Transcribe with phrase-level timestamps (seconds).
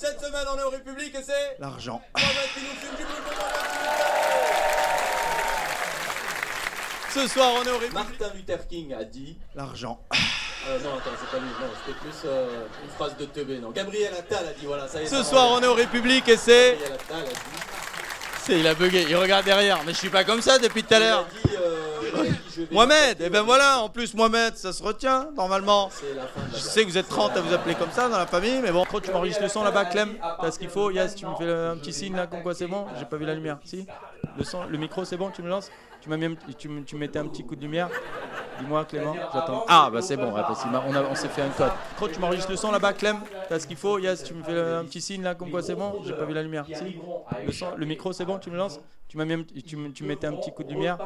[0.00, 2.00] Cette semaine, on est au République et c'est L'argent.
[7.12, 7.92] Ce soir, on est au République.
[7.92, 9.36] Martin Luther King a dit.
[9.54, 10.00] L'argent.
[10.68, 13.72] Euh, non, attends, c'est pas lui, non, c'était plus euh, une phrase de Teubé, non.
[13.72, 15.06] Gabriel Attal a dit, voilà, ça y est.
[15.06, 16.78] Ce soir, on est au République et c'est.
[16.78, 17.34] Gabriel Attal a dit.
[18.42, 19.80] C'est, il a bugué, il regarde derrière.
[19.84, 21.20] Mais je suis pas comme ça depuis tout à l'heure.
[21.20, 21.79] euh, il a dit, je vais
[22.70, 25.90] Mohamed, et ben voilà, en plus Mohamed, ça se retient normalement.
[26.52, 28.70] Je sais que vous êtes 30 à vous appeler comme ça dans la famille, mais
[28.70, 30.90] bon, trop tu m'enregistres le son là-bas, Clem T'as ce qu'il faut.
[30.90, 32.86] Yes, tu me fais un petit signe là, comme quoi c'est bon.
[32.98, 33.58] J'ai pas vu la lumière.
[33.64, 33.86] Si.
[34.36, 35.70] Le son, le micro c'est bon, tu me lances.
[36.00, 36.16] Tu, m'as
[36.58, 37.90] tu, tu me mettais un petit coup de lumière.
[38.58, 39.64] Dis-moi Clément, j'attends.
[39.68, 40.40] Ah bah c'est bon, ouais,
[40.88, 41.72] on, on s'est fait un code.
[41.96, 43.18] Trop tu m'enregistres le son là-bas, Clem
[43.48, 43.98] T'as ce qu'il faut.
[43.98, 46.00] Yes, tu me fais un petit signe là, comme quoi c'est bon.
[46.04, 46.64] J'ai pas vu la lumière.
[46.66, 46.96] Si.
[47.44, 48.80] Le, son, le micro c'est bon, tu me lances.
[49.08, 50.96] Tu, m'as tu, tu me mettais un petit coup de lumière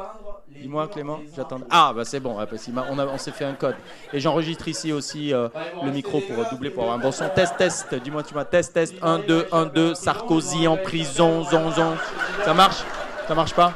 [0.47, 1.59] Dis-moi Clément, j'attends.
[1.69, 3.75] Ah bah c'est bon, parce on, on s'est fait un code.
[4.13, 5.49] Et j'enregistre ici aussi euh,
[5.83, 7.27] le micro pour euh, doubler, pour avoir un bon son.
[7.29, 11.71] Test, test, dis-moi tu m'as test, test, 1, 2, 1, 2, Sarkozy en prison, zon,
[11.71, 11.97] zon.
[12.43, 12.83] Ça marche
[13.27, 13.73] Ça marche pas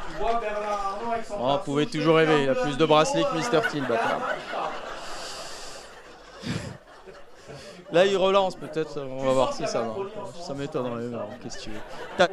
[1.38, 3.80] Oh, vous pouvez toujours rêver, il a plus de bracelets que Mr.
[3.86, 4.20] Bâtard.
[7.92, 9.94] Là, il relance peut-être, on va voir si ça va.
[10.40, 11.80] Ça m'étonnerait, mais bon, qu'est-ce que tu veux.
[12.16, 12.28] T'as-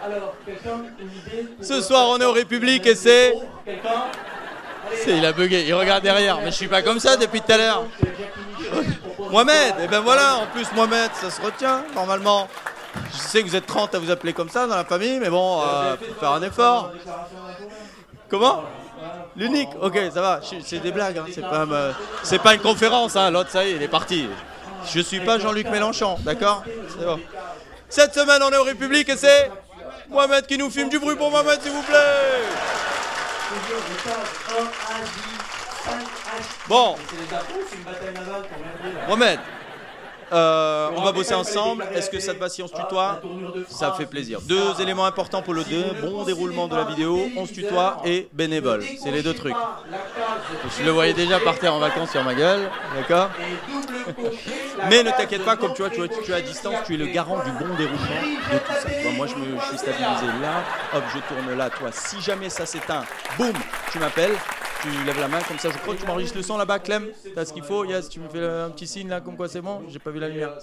[0.00, 0.82] L'argent.
[1.60, 3.34] Ce soir, on est au République et c'est.
[4.96, 6.38] C'est, il a bugué, il regarde derrière.
[6.40, 7.84] Mais je suis pas comme ça depuis tout à l'heure.
[9.30, 12.48] Mohamed, et ben voilà, en plus Mohamed, ça se retient normalement.
[13.12, 15.30] Je sais que vous êtes 30 à vous appeler comme ça dans la famille, mais
[15.30, 16.90] bon, euh, faut faire un effort.
[18.28, 18.64] Comment
[19.36, 23.16] L'unique Ok, ça va, c'est des blagues, hein, c'est pas, me- c'est pas une conférence,
[23.16, 23.30] hein.
[23.30, 24.28] l'autre ça y est, il est parti.
[24.92, 26.62] Je suis pas Jean-Luc Mélenchon, d'accord?
[26.98, 27.18] C'est bon.
[27.92, 29.50] Cette semaine, on est au République et c'est
[30.08, 32.40] Mohamed qui nous filme du bruit pour Mohamed, s'il vous plaît.
[36.66, 36.96] Bon,
[39.06, 39.40] Mohamed,
[40.32, 41.84] euh, on va bosser ensemble.
[41.94, 43.20] Est-ce que ça te va si on se tutoie
[43.68, 44.40] Ça fait plaisir.
[44.42, 48.28] Deux éléments importants pour le deux bon déroulement de la vidéo, on se tutoie et
[48.32, 48.82] bénévole.
[49.02, 49.54] C'est les deux trucs.
[50.78, 53.30] Je le voyais déjà partir en vacances sur ma gueule, d'accord
[54.88, 56.96] Mais ne t'inquiète pas, comme tu vois, tu, vois, tu es à distance, tu es
[56.96, 58.22] le garant du bon déroulement
[58.52, 58.88] de tout ça.
[59.16, 60.62] Moi, je me je suis stabilisé là,
[60.94, 61.90] hop, je tourne là, toi.
[61.92, 63.04] Si jamais ça s'éteint,
[63.36, 63.52] boum,
[63.90, 64.36] tu m'appelles,
[64.82, 65.70] tu lèves la main comme ça.
[65.70, 67.08] Je crois que tu m'enregistres le son là-bas, Clem.
[67.34, 69.60] T'as ce qu'il faut Yes, tu me fais un petit signe là, comme quoi c'est
[69.60, 70.58] bon J'ai pas vu la lumière.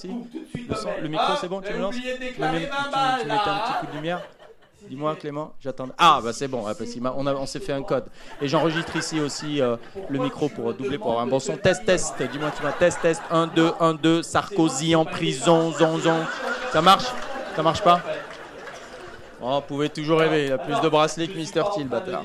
[1.02, 2.02] Le, micro, c'est bon, tu me lances tu,
[2.42, 4.22] me mets- un petit coup de lumière
[4.88, 5.90] Dis-moi Clément, j'attends.
[5.98, 8.06] Ah bah c'est bon, on, s'est fait un code.
[8.42, 9.76] Et j'enregistre ici aussi euh,
[10.10, 11.58] le micro pour doubler, pour avoir un bon son.
[11.58, 16.00] Test, test, dis-moi tu m'as test, test, 1, 2, 1, 2, Sarkozy en prison, zon,
[16.00, 16.26] zon.
[16.72, 17.06] Ça marche?
[17.56, 18.02] Ça marche pas?
[19.42, 21.64] Oh, vous pouvez toujours rêver, il a plus de bracelets que Mr.
[21.76, 22.24] T, le bâtard.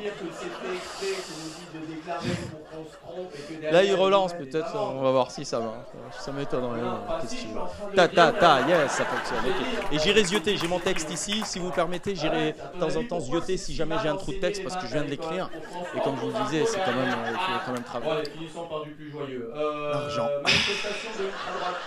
[3.70, 5.86] Là, il relance peut-être, on va voir si ça va.
[6.18, 6.80] Ça m'étonnerait.
[6.80, 9.54] veux Ta, ta, ta, yes, ça fonctionne.
[9.92, 11.42] Et j'irai zioter, j'ai mon texte ici.
[11.44, 14.38] Si vous permettez, j'irai de temps en temps zioter si jamais j'ai un trou de
[14.38, 15.50] texte parce que je viens de l'écrire.
[15.96, 18.90] Et comme je vous le disais, c'est quand même, euh, quand même finissons par du
[18.90, 19.50] plus joyeux.
[19.54, 20.28] L'argent.
[20.42, 21.80] Manifestation de à droite.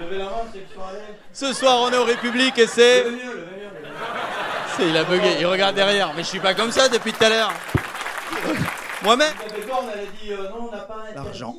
[0.00, 1.00] Levez la main, ceux qui sont allés.
[1.32, 3.04] Ce soir, on est au République et c'est.
[3.04, 3.36] Levez mieux, levez mieux.
[3.36, 3.90] levez mieux.
[4.76, 6.12] C'est, il a bugué, il regarde derrière.
[6.14, 7.52] Mais je suis pas comme ça depuis tout à l'heure.
[9.02, 11.56] On avait dit euh, non, on n'a pas interdit L'argent.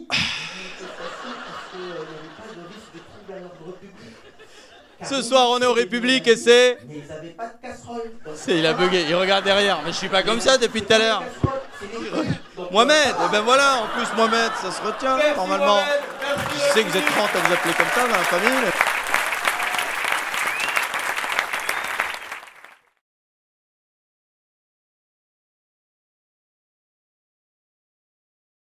[5.00, 6.78] Car Ce soir, on est au République et c'est.
[6.88, 8.12] Mais ils n'avaient pas de casserole.
[8.26, 9.82] Donc, C'est, il a bugué, il regarde derrière.
[9.84, 11.24] Mais je suis pas comme ça depuis tout à l'heure.
[12.72, 15.76] Mohamed, et ben voilà, en plus Mohamed, ça se retient Merci, normalement.
[15.76, 16.00] Mohamed.
[16.22, 16.64] Merci.
[16.68, 18.72] Je sais que vous êtes 30 à vous appeler comme ça dans la famille.